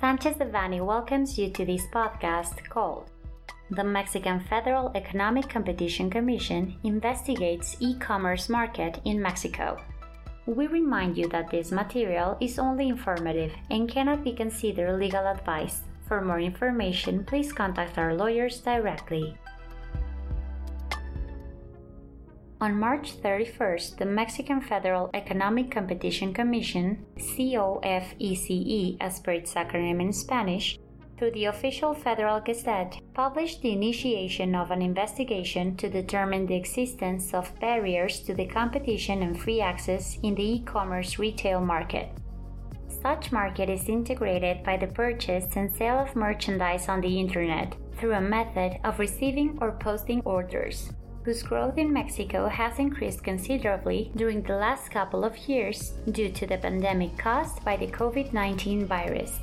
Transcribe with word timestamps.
Sanchez 0.00 0.36
Devanny 0.36 0.80
welcomes 0.80 1.36
you 1.36 1.50
to 1.50 1.64
this 1.64 1.84
podcast 1.86 2.62
called 2.68 3.10
The 3.72 3.82
Mexican 3.82 4.38
Federal 4.38 4.92
Economic 4.94 5.48
Competition 5.48 6.08
Commission 6.08 6.76
investigates 6.84 7.76
e-commerce 7.80 8.48
market 8.48 9.00
in 9.04 9.20
Mexico. 9.20 9.76
We 10.46 10.68
remind 10.68 11.18
you 11.18 11.28
that 11.30 11.50
this 11.50 11.72
material 11.72 12.36
is 12.40 12.60
only 12.60 12.88
informative 12.88 13.50
and 13.70 13.90
cannot 13.90 14.22
be 14.22 14.32
considered 14.34 15.00
legal 15.00 15.26
advice. 15.26 15.82
For 16.06 16.22
more 16.22 16.38
information, 16.38 17.24
please 17.24 17.52
contact 17.52 17.98
our 17.98 18.14
lawyers 18.14 18.60
directly. 18.60 19.36
On 22.60 22.76
March 22.76 23.22
31st, 23.22 23.98
the 23.98 24.04
Mexican 24.04 24.60
Federal 24.60 25.10
Economic 25.14 25.70
Competition 25.70 26.34
Commission, 26.34 27.06
COFECE 27.16 28.96
as 29.00 29.20
per 29.20 29.30
its 29.30 29.54
acronym 29.54 30.00
in 30.00 30.12
Spanish, 30.12 30.76
through 31.16 31.30
the 31.30 31.44
official 31.44 31.94
Federal 31.94 32.40
Gazette, 32.40 33.00
published 33.14 33.62
the 33.62 33.70
initiation 33.70 34.56
of 34.56 34.72
an 34.72 34.82
investigation 34.82 35.76
to 35.76 35.88
determine 35.88 36.46
the 36.46 36.56
existence 36.56 37.32
of 37.32 37.56
barriers 37.60 38.18
to 38.22 38.34
the 38.34 38.46
competition 38.46 39.22
and 39.22 39.40
free 39.40 39.60
access 39.60 40.18
in 40.24 40.34
the 40.34 40.54
e 40.54 40.62
commerce 40.64 41.16
retail 41.16 41.60
market. 41.60 42.08
Such 42.88 43.30
market 43.30 43.70
is 43.70 43.88
integrated 43.88 44.64
by 44.64 44.78
the 44.78 44.88
purchase 44.88 45.54
and 45.54 45.72
sale 45.72 46.00
of 46.00 46.16
merchandise 46.16 46.88
on 46.88 47.02
the 47.02 47.20
Internet 47.20 47.76
through 47.98 48.14
a 48.14 48.20
method 48.20 48.80
of 48.82 48.98
receiving 48.98 49.56
or 49.60 49.78
posting 49.78 50.22
orders 50.22 50.90
whose 51.28 51.42
growth 51.42 51.76
in 51.76 51.92
Mexico 51.92 52.48
has 52.48 52.78
increased 52.78 53.22
considerably 53.22 54.10
during 54.16 54.40
the 54.40 54.56
last 54.56 54.90
couple 54.90 55.24
of 55.24 55.36
years 55.46 55.92
due 56.10 56.30
to 56.30 56.46
the 56.46 56.56
pandemic 56.56 57.18
caused 57.18 57.62
by 57.66 57.76
the 57.76 57.86
COVID 57.86 58.32
19 58.32 58.86
virus. 58.86 59.38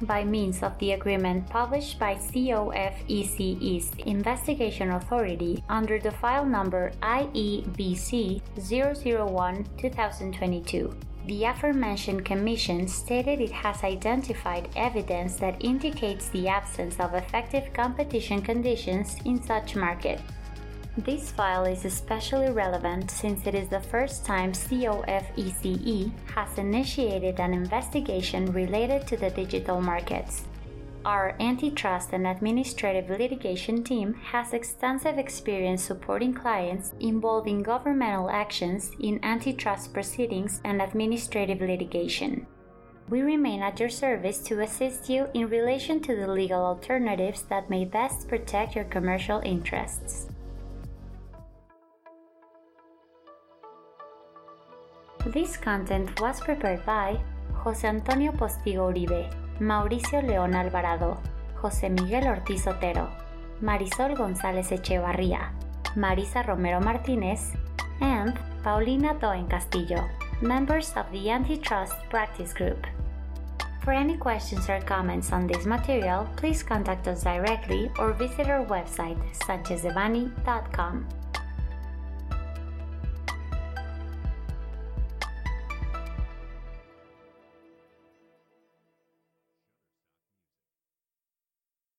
By 0.00 0.24
means 0.24 0.64
of 0.64 0.76
the 0.80 0.90
agreement 0.98 1.48
published 1.48 2.00
by 2.00 2.16
COFECE's 2.16 3.92
Investigation 4.04 4.90
Authority 4.90 5.62
under 5.68 6.00
the 6.00 6.10
file 6.10 6.44
number 6.44 6.90
IEBC 7.02 8.42
001 8.58 9.64
2022, 9.78 10.92
the 11.28 11.44
aforementioned 11.44 12.24
Commission 12.24 12.88
stated 12.88 13.40
it 13.40 13.52
has 13.52 13.84
identified 13.84 14.68
evidence 14.74 15.36
that 15.36 15.62
indicates 15.64 16.30
the 16.30 16.48
absence 16.48 16.98
of 16.98 17.14
effective 17.14 17.72
competition 17.72 18.42
conditions 18.42 19.14
in 19.24 19.40
such 19.40 19.76
market 19.76 20.20
this 20.98 21.30
file 21.30 21.64
is 21.64 21.86
especially 21.86 22.50
relevant 22.50 23.10
since 23.10 23.46
it 23.46 23.54
is 23.54 23.68
the 23.68 23.80
first 23.80 24.26
time 24.26 24.52
COFECE 24.52 26.12
has 26.34 26.58
initiated 26.58 27.40
an 27.40 27.54
investigation 27.54 28.52
related 28.52 29.06
to 29.06 29.16
the 29.16 29.30
digital 29.30 29.80
markets. 29.80 30.42
Our 31.06 31.34
antitrust 31.40 32.10
and 32.12 32.26
administrative 32.26 33.08
litigation 33.08 33.82
team 33.82 34.12
has 34.22 34.52
extensive 34.52 35.16
experience 35.18 35.82
supporting 35.82 36.34
clients 36.34 36.92
involving 37.00 37.62
governmental 37.62 38.28
actions 38.28 38.90
in 39.00 39.18
antitrust 39.24 39.94
proceedings 39.94 40.60
and 40.64 40.82
administrative 40.82 41.60
litigation. 41.60 42.46
We 43.08 43.22
remain 43.22 43.62
at 43.62 43.80
your 43.80 43.88
service 43.88 44.38
to 44.42 44.60
assist 44.60 45.08
you 45.08 45.26
in 45.34 45.48
relation 45.48 46.00
to 46.02 46.14
the 46.14 46.30
legal 46.30 46.62
alternatives 46.62 47.42
that 47.48 47.70
may 47.70 47.86
best 47.86 48.28
protect 48.28 48.76
your 48.76 48.84
commercial 48.84 49.40
interests. 49.40 50.28
This 55.26 55.56
content 55.56 56.20
was 56.20 56.40
prepared 56.40 56.84
by 56.84 57.16
José 57.62 57.84
Antonio 57.84 58.32
Postigo 58.32 58.88
Uribe, 58.88 59.30
Mauricio 59.60 60.20
León 60.20 60.56
Alvarado, 60.56 61.20
José 61.54 61.90
Miguel 61.90 62.26
Ortiz 62.26 62.66
Otero, 62.66 63.08
Marisol 63.60 64.16
González 64.16 64.72
Echevarría, 64.72 65.52
Marisa 65.94 66.42
Romero 66.42 66.80
Martínez, 66.80 67.54
and 68.00 68.36
Paulina 68.64 69.16
Toen 69.20 69.46
Castillo, 69.46 70.08
members 70.40 70.92
of 70.96 71.08
the 71.12 71.30
Antitrust 71.30 71.94
Practice 72.10 72.52
Group. 72.52 72.84
For 73.84 73.92
any 73.92 74.16
questions 74.16 74.68
or 74.68 74.80
comments 74.80 75.32
on 75.32 75.46
this 75.46 75.66
material, 75.66 76.28
please 76.36 76.64
contact 76.64 77.06
us 77.06 77.22
directly 77.22 77.92
or 77.96 78.12
visit 78.12 78.48
our 78.48 78.66
website, 78.66 79.18
sanchezdevanny.com. 79.38 81.21